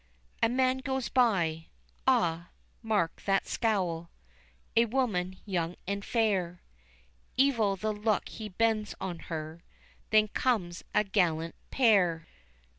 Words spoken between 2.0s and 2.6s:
ah,